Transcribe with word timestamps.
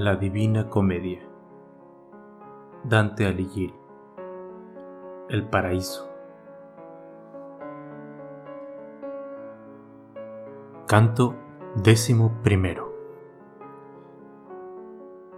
La 0.00 0.14
Divina 0.14 0.68
Comedia. 0.68 1.18
Dante 2.84 3.26
Alighieri. 3.26 3.74
El 5.28 5.48
Paraíso. 5.48 6.08
Canto 10.86 11.34
décimo 11.74 12.32
primero. 12.44 12.94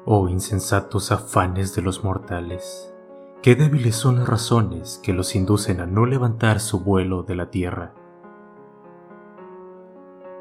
Oh 0.05 0.29
insensatos 0.29 1.11
afanes 1.11 1.75
de 1.75 1.81
los 1.81 2.05
mortales, 2.05 2.95
qué 3.41 3.55
débiles 3.57 3.97
son 3.97 4.19
las 4.19 4.29
razones 4.29 5.01
que 5.03 5.15
los 5.15 5.35
inducen 5.37 5.81
a 5.81 5.87
no 5.87 6.05
levantar 6.05 6.61
su 6.61 6.81
vuelo 6.81 7.23
de 7.23 7.35
la 7.35 7.51
tierra. 7.51 7.95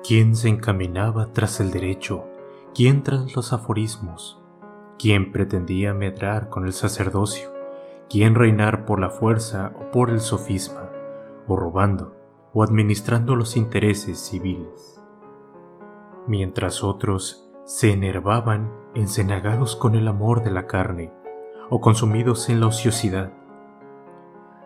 ¿Quién 0.06 0.36
se 0.36 0.50
encaminaba 0.50 1.32
tras 1.32 1.62
el 1.62 1.72
derecho 1.72 2.29
quién 2.74 3.04
tras 3.04 3.36
los 3.36 3.52
aforismos, 3.54 4.40
quién 4.98 5.32
pretendía 5.32 5.94
medrar 5.94 6.50
con 6.50 6.66
el 6.66 6.74
sacerdocio, 6.74 7.52
quién 8.10 8.36
reinar 8.36 8.86
por 8.86 9.00
la 9.00 9.10
fuerza 9.10 9.74
o 9.80 9.92
por 9.92 10.10
el 10.10 10.20
sofisma, 10.20 10.90
o 11.48 11.56
robando 11.56 12.16
o 12.54 12.64
administrando 12.64 13.36
los 13.36 13.58
intereses 13.58 14.20
civiles. 14.20 15.02
Mientras 16.28 16.84
otros 16.84 17.50
se 17.66 17.92
enervaban 17.92 18.72
encenagados 18.96 19.76
con 19.76 19.96
el 19.96 20.08
amor 20.08 20.44
de 20.44 20.52
la 20.52 20.68
carne 20.68 21.12
o 21.70 21.82
consumidos 21.82 22.50
en 22.50 22.60
la 22.60 22.68
ociosidad. 22.68 23.32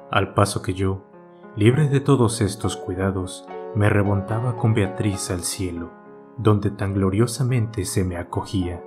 Al 0.09 0.33
paso 0.33 0.61
que 0.61 0.73
yo, 0.73 1.03
libre 1.55 1.89
de 1.89 1.99
todos 1.99 2.41
estos 2.41 2.77
cuidados, 2.77 3.45
me 3.75 3.89
remontaba 3.89 4.55
con 4.55 4.73
Beatriz 4.73 5.31
al 5.31 5.41
cielo 5.41 6.02
donde 6.37 6.71
tan 6.71 6.93
gloriosamente 6.93 7.85
se 7.85 8.03
me 8.03 8.17
acogía. 8.17 8.83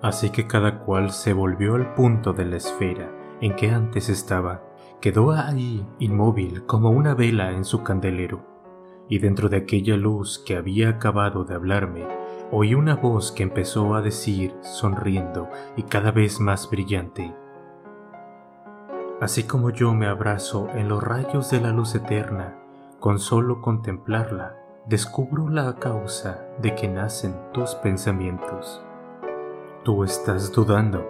Así 0.00 0.30
que 0.30 0.46
cada 0.46 0.80
cual 0.80 1.12
se 1.12 1.32
volvió 1.32 1.74
al 1.76 1.94
punto 1.94 2.32
de 2.32 2.44
la 2.44 2.56
esfera 2.56 3.10
en 3.40 3.54
que 3.56 3.70
antes 3.70 4.08
estaba, 4.08 4.62
quedó 5.00 5.32
ahí 5.32 5.86
inmóvil 5.98 6.64
como 6.66 6.90
una 6.90 7.14
vela 7.14 7.52
en 7.52 7.64
su 7.64 7.82
candelero, 7.82 8.44
y 9.08 9.18
dentro 9.18 9.48
de 9.48 9.58
aquella 9.58 9.96
luz 9.96 10.38
que 10.38 10.56
había 10.56 10.90
acabado 10.90 11.44
de 11.44 11.54
hablarme, 11.54 12.06
oí 12.50 12.74
una 12.74 12.96
voz 12.96 13.32
que 13.32 13.42
empezó 13.42 13.94
a 13.94 14.02
decir, 14.02 14.54
sonriendo 14.62 15.48
y 15.76 15.84
cada 15.84 16.12
vez 16.12 16.40
más 16.40 16.70
brillante, 16.70 17.34
Así 19.22 19.44
como 19.44 19.70
yo 19.70 19.94
me 19.94 20.08
abrazo 20.08 20.66
en 20.74 20.88
los 20.88 21.00
rayos 21.00 21.48
de 21.48 21.60
la 21.60 21.70
luz 21.70 21.94
eterna, 21.94 22.58
con 22.98 23.20
solo 23.20 23.60
contemplarla, 23.60 24.56
descubro 24.86 25.48
la 25.48 25.76
causa 25.76 26.44
de 26.60 26.74
que 26.74 26.88
nacen 26.88 27.34
tus 27.52 27.74
pensamientos. 27.76 28.82
Tú 29.84 30.02
estás 30.04 30.52
dudando 30.52 31.06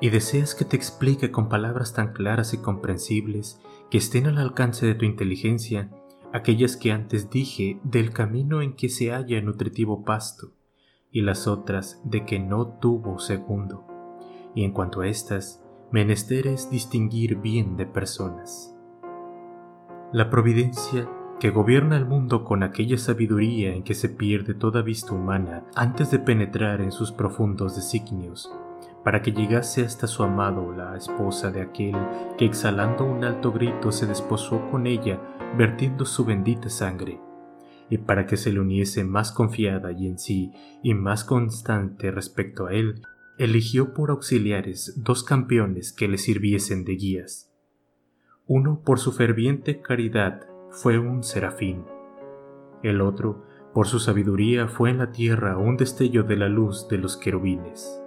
y 0.00 0.10
deseas 0.10 0.54
que 0.54 0.64
te 0.64 0.76
explique 0.76 1.30
con 1.30 1.48
palabras 1.48 1.92
tan 1.92 2.12
claras 2.12 2.54
y 2.54 2.58
comprensibles 2.58 3.60
que 3.90 3.98
estén 3.98 4.26
al 4.26 4.38
alcance 4.38 4.86
de 4.86 4.94
tu 4.94 5.04
inteligencia 5.04 5.90
aquellas 6.32 6.76
que 6.76 6.92
antes 6.92 7.30
dije 7.30 7.80
del 7.82 8.12
camino 8.12 8.62
en 8.62 8.74
que 8.76 8.88
se 8.88 9.10
halla 9.10 9.40
nutritivo 9.40 10.04
pasto 10.04 10.52
y 11.10 11.22
las 11.22 11.46
otras 11.46 12.00
de 12.04 12.24
que 12.24 12.38
no 12.38 12.78
tuvo 12.78 13.18
segundo. 13.18 13.86
Y 14.54 14.64
en 14.64 14.72
cuanto 14.72 15.00
a 15.00 15.08
estas, 15.08 15.62
menester 15.90 16.46
es 16.46 16.70
distinguir 16.70 17.36
bien 17.36 17.76
de 17.76 17.86
personas. 17.86 18.76
La 20.12 20.30
providencia 20.30 21.08
que 21.38 21.50
gobierna 21.50 21.96
el 21.96 22.06
mundo 22.06 22.44
con 22.44 22.62
aquella 22.62 22.96
sabiduría 22.96 23.74
en 23.74 23.82
que 23.82 23.94
se 23.94 24.08
pierde 24.08 24.54
toda 24.54 24.82
vista 24.82 25.12
humana 25.12 25.64
antes 25.74 26.10
de 26.10 26.18
penetrar 26.18 26.80
en 26.80 26.92
sus 26.92 27.12
profundos 27.12 27.76
designios, 27.76 28.50
para 29.04 29.20
que 29.20 29.32
llegase 29.32 29.84
hasta 29.84 30.06
su 30.06 30.22
amado 30.22 30.72
la 30.72 30.96
esposa 30.96 31.50
de 31.50 31.60
aquel 31.60 31.94
que 32.38 32.46
exhalando 32.46 33.04
un 33.04 33.22
alto 33.22 33.52
grito 33.52 33.92
se 33.92 34.06
desposó 34.06 34.70
con 34.70 34.86
ella 34.86 35.20
vertiendo 35.58 36.06
su 36.06 36.24
bendita 36.24 36.70
sangre, 36.70 37.20
y 37.90 37.98
para 37.98 38.26
que 38.26 38.38
se 38.38 38.50
le 38.50 38.60
uniese 38.60 39.04
más 39.04 39.30
confiada 39.30 39.92
y 39.92 40.08
en 40.08 40.18
sí 40.18 40.52
y 40.82 40.94
más 40.94 41.22
constante 41.22 42.10
respecto 42.10 42.66
a 42.66 42.72
él, 42.72 43.02
eligió 43.38 43.92
por 43.92 44.10
auxiliares 44.10 44.94
dos 45.04 45.22
campeones 45.22 45.92
que 45.92 46.08
le 46.08 46.16
sirviesen 46.16 46.84
de 46.84 46.96
guías, 46.96 47.52
uno 48.46 48.80
por 48.82 48.98
su 48.98 49.12
ferviente 49.12 49.82
caridad 49.82 50.46
fue 50.70 50.98
un 50.98 51.22
serafín. 51.22 51.84
El 52.82 53.00
otro, 53.00 53.42
por 53.72 53.86
su 53.86 53.98
sabiduría, 53.98 54.68
fue 54.68 54.90
en 54.90 54.98
la 54.98 55.12
tierra 55.12 55.56
un 55.56 55.76
destello 55.76 56.22
de 56.22 56.36
la 56.36 56.48
luz 56.48 56.88
de 56.88 56.98
los 56.98 57.16
querubines. 57.16 58.02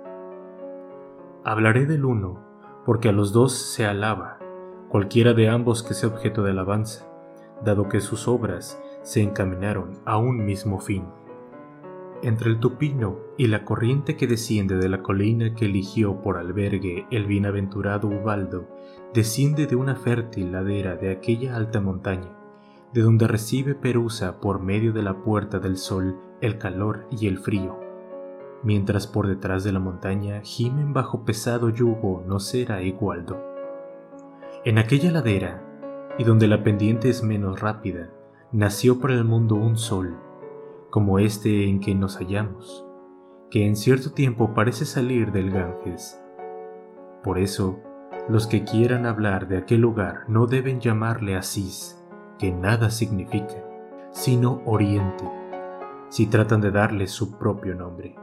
Hablaré 1.43 1.85
del 1.85 2.05
uno, 2.05 2.39
porque 2.85 3.09
a 3.09 3.11
los 3.11 3.33
dos 3.33 3.53
se 3.53 3.85
alaba, 3.85 4.39
cualquiera 4.89 5.33
de 5.33 5.49
ambos 5.49 5.83
que 5.83 5.93
sea 5.93 6.09
objeto 6.09 6.43
de 6.43 6.51
alabanza, 6.51 7.07
dado 7.63 7.89
que 7.89 8.01
sus 8.01 8.27
obras 8.27 8.81
se 9.03 9.21
encaminaron 9.21 9.99
a 10.05 10.17
un 10.17 10.45
mismo 10.45 10.79
fin. 10.79 11.05
Entre 12.21 12.49
el 12.49 12.59
tupino 12.59 13.19
y 13.37 13.47
la 13.47 13.63
corriente 13.63 14.17
que 14.17 14.27
desciende 14.27 14.75
de 14.75 14.89
la 14.89 15.01
colina 15.01 15.53
que 15.53 15.65
eligió 15.65 16.21
por 16.21 16.37
albergue 16.37 17.07
el 17.11 17.25
bienaventurado 17.25 18.09
Ubaldo, 18.09 18.67
desciende 19.13 19.67
de 19.67 19.77
una 19.77 19.95
fértil 19.95 20.51
ladera 20.51 20.95
de 20.95 21.11
aquella 21.11 21.55
alta 21.55 21.79
montaña, 21.79 22.38
de 22.93 23.01
donde 23.01 23.27
recibe 23.27 23.75
Perusa 23.75 24.39
por 24.39 24.59
medio 24.59 24.93
de 24.93 25.03
la 25.03 25.21
puerta 25.21 25.59
del 25.59 25.77
sol 25.77 26.19
el 26.41 26.57
calor 26.57 27.05
y 27.11 27.27
el 27.27 27.37
frío, 27.37 27.79
mientras 28.63 29.07
por 29.07 29.27
detrás 29.27 29.63
de 29.63 29.71
la 29.71 29.79
montaña 29.79 30.41
gimen 30.41 30.93
bajo 30.93 31.23
pesado 31.23 31.69
yugo 31.69 32.23
Nocera 32.25 32.81
y 32.81 32.91
Gualdo. 32.91 33.43
En 34.65 34.77
aquella 34.77 35.11
ladera, 35.11 35.65
y 36.17 36.23
donde 36.23 36.47
la 36.47 36.63
pendiente 36.63 37.09
es 37.09 37.23
menos 37.23 37.59
rápida, 37.59 38.09
nació 38.51 38.99
para 38.99 39.13
el 39.13 39.23
mundo 39.23 39.55
un 39.55 39.77
sol, 39.77 40.17
como 40.89 41.19
este 41.19 41.69
en 41.69 41.79
que 41.79 41.93
nos 41.93 42.17
hallamos, 42.17 42.85
que 43.51 43.65
en 43.65 43.75
cierto 43.75 44.11
tiempo 44.11 44.53
parece 44.53 44.85
salir 44.85 45.31
del 45.31 45.51
Ganges. 45.51 46.21
Por 47.23 47.37
eso, 47.37 47.79
los 48.27 48.47
que 48.47 48.63
quieran 48.63 49.05
hablar 49.05 49.47
de 49.47 49.57
aquel 49.57 49.81
lugar 49.81 50.25
no 50.27 50.45
deben 50.45 50.79
llamarle 50.79 51.35
Asís, 51.35 51.98
que 52.39 52.51
nada 52.51 52.89
significa, 52.89 53.63
sino 54.11 54.61
oriente, 54.65 55.29
si 56.07 56.25
tratan 56.25 56.61
de 56.61 56.71
darle 56.71 57.05
su 57.07 57.37
propio 57.37 57.75
nombre. 57.75 58.15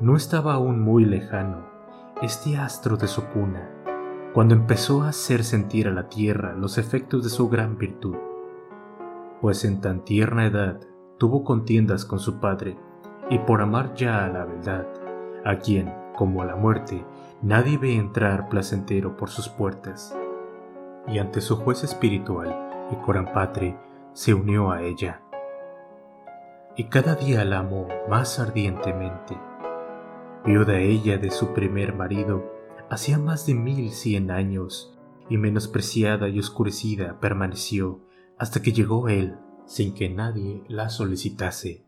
No 0.00 0.16
estaba 0.16 0.54
aún 0.54 0.80
muy 0.80 1.04
lejano 1.04 1.70
este 2.22 2.56
astro 2.56 2.96
de 2.96 3.06
su 3.06 3.24
cuna, 3.26 3.68
cuando 4.32 4.54
empezó 4.54 5.02
a 5.02 5.10
hacer 5.10 5.44
sentir 5.44 5.86
a 5.86 5.92
la 5.92 6.08
tierra 6.08 6.54
los 6.54 6.78
efectos 6.78 7.22
de 7.22 7.30
su 7.30 7.48
gran 7.48 7.76
virtud, 7.76 8.16
pues 9.40 9.64
en 9.64 9.80
tan 9.80 10.04
tierna 10.04 10.46
edad 10.46 10.80
tuvo 11.18 11.44
contiendas 11.44 12.04
con 12.04 12.18
su 12.18 12.40
padre, 12.40 12.78
y 13.28 13.38
por 13.40 13.60
amar 13.60 13.94
ya 13.94 14.24
a 14.24 14.28
la 14.28 14.44
verdad, 14.44 14.86
a 15.44 15.58
quien, 15.58 15.92
como 16.16 16.42
a 16.42 16.46
la 16.46 16.56
muerte, 16.56 17.04
nadie 17.42 17.76
ve 17.76 17.96
entrar 17.96 18.48
placentero 18.48 19.16
por 19.16 19.30
sus 19.30 19.48
puertas, 19.48 20.16
y 21.08 21.18
ante 21.18 21.40
su 21.40 21.56
juez 21.56 21.84
espiritual, 21.84 22.88
y 22.90 22.96
Corampatre 22.96 23.76
se 24.12 24.34
unió 24.34 24.70
a 24.70 24.82
ella. 24.82 25.22
Y 26.76 26.84
cada 26.84 27.14
día 27.14 27.44
la 27.44 27.58
amó 27.58 27.88
más 28.08 28.38
ardientemente. 28.38 29.36
Viuda 30.44 30.78
ella 30.78 31.18
de 31.18 31.30
su 31.30 31.52
primer 31.52 31.94
marido, 31.94 32.50
hacía 32.90 33.18
más 33.18 33.46
de 33.46 33.54
mil 33.54 33.90
cien 33.90 34.30
años, 34.30 34.98
y 35.28 35.38
menospreciada 35.38 36.28
y 36.28 36.38
oscurecida 36.38 37.18
permaneció 37.20 38.00
hasta 38.38 38.60
que 38.60 38.72
llegó 38.72 39.08
él, 39.08 39.36
sin 39.66 39.94
que 39.94 40.08
nadie 40.08 40.62
la 40.68 40.88
solicitase. 40.88 41.84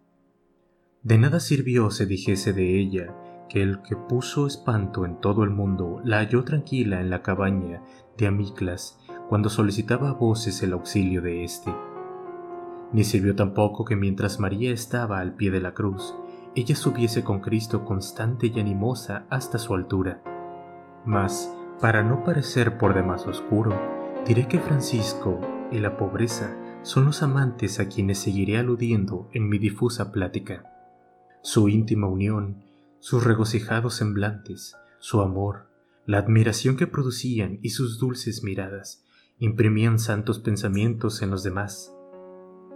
De 1.03 1.19
nada 1.19 1.41
sirvió 1.41 1.91
se 1.91 2.07
dijese 2.07 2.53
de 2.53 2.79
ella 2.81 3.15
que 3.49 3.63
el 3.63 3.83
que 3.83 3.97
puso 3.97 4.47
espanto 4.47 5.05
en 5.05 5.21
todo 5.21 5.45
el 5.45 5.51
mundo 5.51 6.01
la 6.05 6.19
halló 6.19 6.45
tranquila 6.45 7.01
en 7.01 7.11
la 7.11 7.23
cabaña 7.23 7.83
de 8.17 8.27
Amiclas 8.27 8.99
cuando 9.35 9.51
solicitaba 9.51 10.11
a 10.11 10.13
voces 10.13 10.63
el 10.63 10.75
auxilio 10.75 11.21
de 11.21 11.43
éste. 11.43 11.75
Ni 12.93 13.03
sirvió 13.03 13.35
tampoco 13.35 13.85
que 13.85 13.97
mientras 13.97 14.39
María 14.39 14.73
estaba 14.73 15.19
al 15.19 15.35
pie 15.35 15.51
de 15.51 15.61
la 15.61 15.75
cruz, 15.75 16.15
ella 16.55 16.77
subiese 16.77 17.25
con 17.25 17.41
Cristo 17.41 17.85
constante 17.85 18.53
y 18.55 18.61
animosa 18.61 19.27
hasta 19.31 19.59
su 19.59 19.75
altura. 19.75 20.23
Mas, 21.05 21.53
para 21.81 22.05
no 22.05 22.23
parecer 22.23 22.79
por 22.79 22.95
demás 22.95 23.27
oscuro, 23.27 23.77
diré 24.25 24.47
que 24.47 24.61
Francisco 24.61 25.41
y 25.73 25.81
la 25.81 25.97
pobreza 25.97 26.57
son 26.83 27.05
los 27.05 27.25
amantes 27.25 27.81
a 27.81 27.89
quienes 27.89 28.19
seguiré 28.19 28.59
aludiendo 28.59 29.29
en 29.33 29.49
mi 29.49 29.59
difusa 29.59 30.13
plática. 30.13 30.63
Su 31.43 31.69
íntima 31.69 32.07
unión, 32.07 32.63
sus 33.01 33.25
regocijados 33.25 33.95
semblantes, 33.95 34.77
su 35.01 35.21
amor, 35.23 35.67
la 36.07 36.19
admiración 36.19 36.77
que 36.77 36.87
producían 36.87 37.59
y 37.63 37.71
sus 37.71 37.99
dulces 37.99 38.45
miradas 38.45 39.04
imprimían 39.39 39.99
santos 39.99 40.39
pensamientos 40.39 41.23
en 41.23 41.31
los 41.31 41.43
demás, 41.43 41.95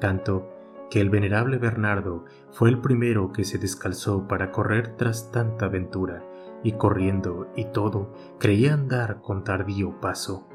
tanto 0.00 0.48
que 0.90 1.00
el 1.00 1.10
venerable 1.10 1.58
Bernardo 1.58 2.24
fue 2.50 2.70
el 2.70 2.80
primero 2.80 3.32
que 3.32 3.44
se 3.44 3.58
descalzó 3.58 4.26
para 4.26 4.50
correr 4.50 4.96
tras 4.96 5.30
tanta 5.30 5.66
aventura, 5.66 6.24
y 6.64 6.72
corriendo 6.72 7.46
y 7.54 7.66
todo 7.66 8.12
creía 8.38 8.74
andar 8.74 9.20
con 9.20 9.44
tardío 9.44 10.00
paso. 10.00 10.48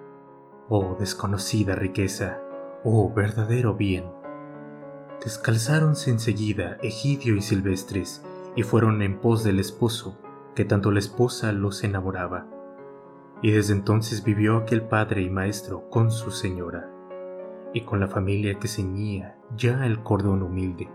Oh 0.67 0.97
desconocida 0.99 1.75
riqueza, 1.75 2.41
oh 2.83 3.13
verdadero 3.13 3.75
bien. 3.75 4.05
Descalzáronse 5.23 6.09
enseguida 6.09 6.77
Egidio 6.81 7.35
y 7.35 7.41
Silvestres, 7.41 8.23
y 8.55 8.63
fueron 8.63 9.01
en 9.01 9.19
pos 9.19 9.43
del 9.43 9.59
esposo, 9.59 10.17
que 10.55 10.65
tanto 10.65 10.91
la 10.91 10.99
esposa 10.99 11.53
los 11.53 11.83
enamoraba. 11.83 12.47
Y 13.43 13.51
desde 13.51 13.73
entonces 13.73 14.23
vivió 14.23 14.57
aquel 14.57 14.81
padre 14.81 15.21
y 15.21 15.29
maestro 15.29 15.87
con 15.91 16.09
su 16.09 16.31
señora 16.31 16.89
y 17.73 17.81
con 17.81 17.99
la 17.99 18.07
familia 18.07 18.57
que 18.57 18.67
ceñía 18.67 19.37
ya 19.55 19.85
el 19.85 20.01
cordón 20.01 20.41
humilde. 20.41 20.89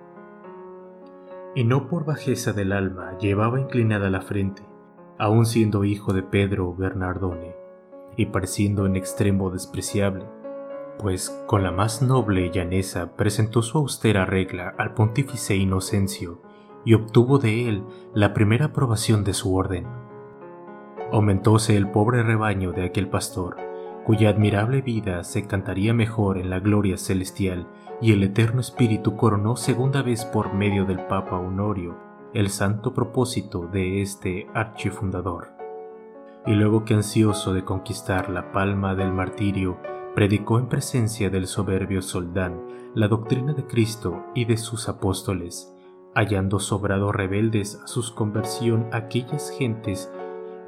Y 1.55 1.65
no 1.65 1.89
por 1.89 2.05
bajeza 2.05 2.53
del 2.53 2.73
alma 2.73 3.17
llevaba 3.19 3.61
inclinada 3.61 4.11
la 4.11 4.21
frente, 4.21 4.63
aun 5.19 5.45
siendo 5.45 5.85
hijo 5.85 6.13
de 6.13 6.23
Pedro 6.23 6.75
Bernardone, 6.75 7.55
y 8.17 8.27
pareciendo 8.27 8.87
en 8.87 8.97
extremo 8.97 9.51
despreciable, 9.51 10.25
pues 10.99 11.31
con 11.47 11.63
la 11.63 11.71
más 11.71 12.03
noble 12.03 12.51
llaneza 12.51 13.15
presentó 13.17 13.63
su 13.63 13.79
austera 13.79 14.25
regla 14.25 14.75
al 14.79 14.95
pontífice 14.95 15.57
Inocencio 15.57 16.43
y 16.85 16.95
obtuvo 16.95 17.39
de 17.39 17.69
él 17.69 17.85
la 18.15 18.35
primera 18.35 18.67
aprobación 18.67 19.23
de 19.25 19.35
su 19.35 19.55
orden. 19.55 20.08
Aumentóse 21.11 21.77
el 21.77 21.91
pobre 21.91 22.23
rebaño 22.23 22.73
de 22.73 22.85
aquel 22.85 23.09
pastor, 23.09 23.57
cuya 24.05 24.29
admirable 24.29 24.83
vida 24.83 25.25
se 25.25 25.47
cantaría 25.47 25.95
mejor 25.95 26.37
en 26.37 26.51
la 26.51 26.61
gloria 26.61 26.99
celestial, 26.99 27.67
y 28.01 28.13
el 28.13 28.23
Eterno 28.23 28.61
Espíritu 28.61 29.17
coronó 29.17 29.57
segunda 29.57 30.03
vez 30.03 30.25
por 30.27 30.53
medio 30.53 30.85
del 30.85 31.01
Papa 31.07 31.39
Honorio 31.39 31.97
el 32.35 32.51
santo 32.51 32.93
propósito 32.93 33.67
de 33.67 34.03
este 34.03 34.49
archifundador. 34.55 35.49
Y 36.47 36.53
luego 36.53 36.85
que 36.85 36.95
ansioso 36.95 37.55
de 37.55 37.65
conquistar 37.65 38.29
la 38.29 38.53
palma 38.53 38.95
del 38.95 39.13
martirio, 39.13 39.79
predicó 40.15 40.59
en 40.59 40.69
presencia 40.69 41.31
del 41.31 41.47
soberbio 41.47 42.03
soldán 42.03 42.61
la 42.95 43.09
doctrina 43.09 43.55
de 43.55 43.65
Cristo 43.67 44.25
y 44.35 44.45
de 44.45 44.57
sus 44.57 44.89
apóstoles, 44.89 45.75
hallando 46.15 46.59
sobrado 46.59 47.13
rebeldes 47.13 47.81
a 47.83 47.87
su 47.87 48.15
conversión 48.15 48.89
aquellas 48.93 49.51
gentes, 49.51 50.13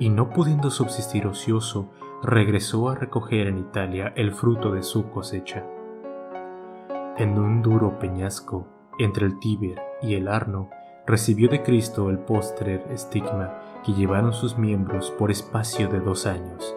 y 0.00 0.08
no 0.08 0.30
pudiendo 0.30 0.70
subsistir 0.70 1.26
ocioso, 1.26 1.90
regresó 2.22 2.88
a 2.88 2.96
recoger 2.96 3.46
en 3.46 3.58
Italia 3.58 4.12
el 4.16 4.32
fruto 4.32 4.72
de 4.72 4.82
su 4.82 5.10
cosecha. 5.10 5.64
En 7.16 7.38
un 7.38 7.62
duro 7.62 7.98
peñasco, 7.98 8.66
entre 8.98 9.26
el 9.26 9.38
Tíber 9.38 9.78
y 10.02 10.14
el 10.14 10.26
Arno, 10.26 10.70
recibió 11.06 11.48
de 11.48 11.62
Cristo 11.62 12.08
el 12.08 12.18
postrer 12.18 12.86
estigma 12.90 13.58
que 13.84 13.92
llevaron 13.92 14.32
sus 14.32 14.56
miembros 14.56 15.10
por 15.12 15.30
espacio 15.30 15.88
de 15.88 16.00
dos 16.00 16.26
años, 16.26 16.74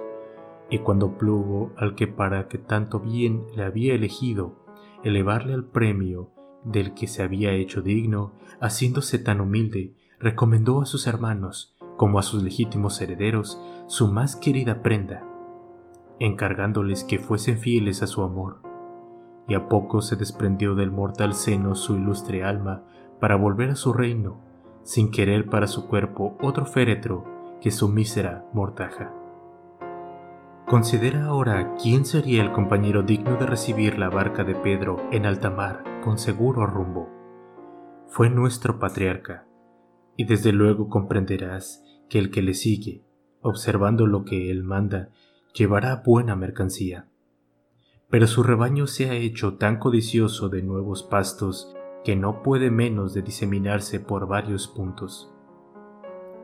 y 0.69 0.79
cuando 0.79 1.17
plugo 1.17 1.71
al 1.77 1.95
que 1.95 2.07
para 2.07 2.47
que 2.49 2.57
tanto 2.57 2.99
bien 2.99 3.45
le 3.55 3.63
había 3.63 3.93
elegido, 3.93 4.55
elevarle 5.03 5.53
al 5.53 5.65
premio 5.65 6.31
del 6.63 6.93
que 6.93 7.07
se 7.07 7.23
había 7.23 7.53
hecho 7.53 7.81
digno, 7.81 8.33
haciéndose 8.59 9.19
tan 9.19 9.39
humilde, 9.39 9.93
recomendó 10.19 10.81
a 10.81 10.85
sus 10.85 11.07
hermanos, 11.07 11.72
como 11.97 12.19
a 12.19 12.23
sus 12.23 12.43
legítimos 12.43 13.01
herederos, 13.01 13.61
su 13.87 14.07
más 14.07 14.35
querida 14.35 14.81
prenda, 14.81 15.23
encargándoles 16.19 17.03
que 17.03 17.19
fuesen 17.19 17.57
fieles 17.57 18.01
a 18.03 18.07
su 18.07 18.23
amor. 18.23 18.61
Y 19.47 19.55
a 19.55 19.67
poco 19.67 20.01
se 20.01 20.15
desprendió 20.15 20.75
del 20.75 20.91
mortal 20.91 21.33
seno 21.33 21.75
su 21.75 21.95
ilustre 21.95 22.43
alma 22.43 22.83
para 23.19 23.35
volver 23.35 23.71
a 23.71 23.75
su 23.75 23.93
reino, 23.93 24.37
sin 24.83 25.11
querer 25.11 25.49
para 25.49 25.67
su 25.67 25.87
cuerpo 25.87 26.37
otro 26.41 26.65
féretro 26.65 27.25
que 27.61 27.71
su 27.71 27.89
mísera 27.89 28.45
mortaja. 28.53 29.13
Considera 30.67 31.25
ahora 31.25 31.75
quién 31.81 32.05
sería 32.05 32.41
el 32.41 32.51
compañero 32.51 33.03
digno 33.03 33.35
de 33.35 33.45
recibir 33.45 33.99
la 33.99 34.09
barca 34.09 34.43
de 34.43 34.55
Pedro 34.55 34.97
en 35.11 35.25
alta 35.25 35.49
mar 35.49 35.83
con 36.03 36.17
seguro 36.17 36.65
rumbo. 36.65 37.09
Fue 38.07 38.29
nuestro 38.29 38.79
patriarca, 38.79 39.45
y 40.15 40.25
desde 40.25 40.51
luego 40.51 40.89
comprenderás 40.89 41.83
que 42.09 42.19
el 42.19 42.31
que 42.31 42.41
le 42.41 42.53
sigue, 42.53 43.03
observando 43.41 44.07
lo 44.07 44.25
que 44.25 44.51
él 44.51 44.63
manda, 44.63 45.09
llevará 45.53 46.03
buena 46.05 46.35
mercancía. 46.35 47.07
Pero 48.09 48.27
su 48.27 48.43
rebaño 48.43 48.87
se 48.87 49.09
ha 49.09 49.15
hecho 49.15 49.55
tan 49.55 49.79
codicioso 49.79 50.49
de 50.49 50.61
nuevos 50.61 51.03
pastos 51.03 51.73
que 52.03 52.15
no 52.15 52.43
puede 52.43 52.69
menos 52.69 53.13
de 53.13 53.21
diseminarse 53.21 53.99
por 53.99 54.27
varios 54.27 54.67
puntos. 54.67 55.31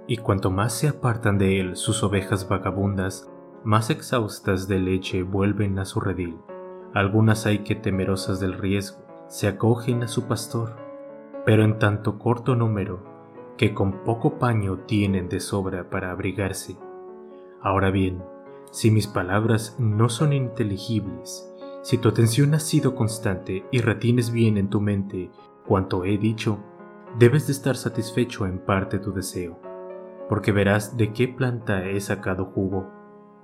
Y 0.07 0.17
cuanto 0.17 0.49
más 0.49 0.73
se 0.73 0.87
apartan 0.87 1.37
de 1.37 1.59
él 1.59 1.75
sus 1.75 2.01
ovejas 2.01 2.47
vagabundas, 2.49 3.29
más 3.63 3.89
exhaustas 3.89 4.67
de 4.67 4.79
leche 4.79 5.21
vuelven 5.21 5.77
a 5.77 5.85
su 5.85 5.99
redil. 5.99 6.37
Algunas 6.93 7.45
hay 7.45 7.59
que 7.59 7.75
temerosas 7.75 8.39
del 8.39 8.53
riesgo 8.53 9.09
se 9.29 9.47
acogen 9.47 10.01
a 10.01 10.07
su 10.07 10.23
pastor, 10.23 10.75
pero 11.45 11.63
en 11.63 11.77
tanto 11.77 12.17
corto 12.17 12.55
número 12.55 13.18
que 13.59 13.73
con 13.73 14.05
poco 14.05 14.39
paño 14.39 14.85
tienen 14.85 15.27
de 15.27 15.41
sobra 15.41 15.89
para 15.89 16.11
abrigarse. 16.11 16.77
Ahora 17.61 17.91
bien, 17.91 18.23
si 18.71 18.89
mis 18.89 19.05
palabras 19.05 19.75
no 19.77 20.07
son 20.07 20.31
inteligibles, 20.31 21.53
si 21.81 21.97
tu 21.97 22.07
atención 22.07 22.53
ha 22.53 22.61
sido 22.61 22.95
constante 22.95 23.65
y 23.69 23.81
retienes 23.81 24.31
bien 24.31 24.57
en 24.57 24.69
tu 24.69 24.79
mente 24.79 25.29
cuanto 25.67 26.05
he 26.05 26.17
dicho, 26.17 26.63
debes 27.17 27.47
de 27.47 27.51
estar 27.51 27.75
satisfecho 27.75 28.45
en 28.45 28.59
parte 28.59 28.97
tu 28.97 29.11
deseo, 29.11 29.59
porque 30.29 30.53
verás 30.53 30.95
de 30.95 31.11
qué 31.11 31.27
planta 31.27 31.85
he 31.85 31.99
sacado 31.99 32.45
jugo, 32.45 32.89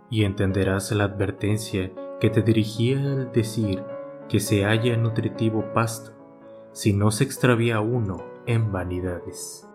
y 0.10 0.24
entenderás 0.24 0.94
la 0.94 1.04
advertencia 1.04 1.92
que 2.22 2.30
te 2.30 2.42
dirigía 2.42 3.00
al 3.00 3.34
decir 3.34 3.84
que 4.30 4.40
se 4.40 4.64
halla 4.64 4.96
nutritivo 4.96 5.74
pasto, 5.74 6.14
si 6.72 6.94
no 6.94 7.12
se 7.12 7.26
extravía 7.26 7.82
uno 7.82 8.24
en 8.46 8.72
vanidades. 8.72 9.68